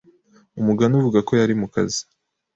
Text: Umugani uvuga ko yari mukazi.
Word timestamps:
Umugani 0.59 0.93
uvuga 0.99 1.19
ko 1.27 1.31
yari 1.41 1.53
mukazi. 1.61 2.01